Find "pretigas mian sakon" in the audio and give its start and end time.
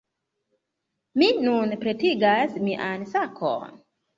1.83-3.81